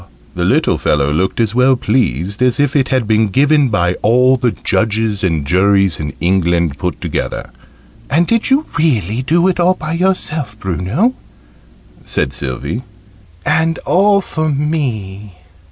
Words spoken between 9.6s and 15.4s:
by yourself, Bruno?" said Sylvie. "And all for me?"